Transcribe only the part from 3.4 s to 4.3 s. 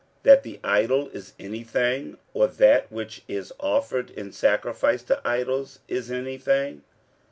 offered